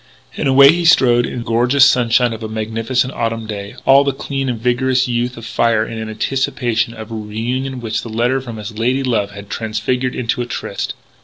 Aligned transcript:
And 0.35 0.47
away 0.47 0.71
he 0.71 0.83
strode 0.83 1.27
in 1.27 1.37
the 1.37 1.43
gorgeous 1.45 1.85
sunshine 1.85 2.33
of 2.33 2.41
a 2.41 2.49
magnificent 2.49 3.13
autumn 3.13 3.45
day, 3.45 3.75
all 3.85 4.03
the 4.03 4.11
clean 4.13 4.49
and 4.49 4.59
vigorous 4.59 5.07
youth 5.07 5.33
of 5.37 5.43
him 5.45 5.51
afire 5.51 5.85
in 5.85 6.09
anticipation 6.09 6.95
of 6.95 7.11
a 7.11 7.15
reunion 7.15 7.81
which 7.81 8.01
the 8.01 8.09
letter 8.09 8.41
from 8.41 8.57
his 8.57 8.75
lady 8.79 9.03
love 9.03 9.29
had 9.29 9.47
transfigured 9.51 10.15
into 10.15 10.41
a 10.41 10.47
tryst. 10.47 10.95